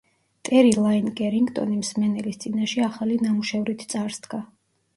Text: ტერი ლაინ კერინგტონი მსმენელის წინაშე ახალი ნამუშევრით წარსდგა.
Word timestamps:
ტერი 0.47 0.71
ლაინ 0.85 1.11
კერინგტონი 1.19 1.77
მსმენელის 1.83 2.41
წინაშე 2.47 2.83
ახალი 2.89 3.21
ნამუშევრით 3.29 3.87
წარსდგა. 3.95 4.45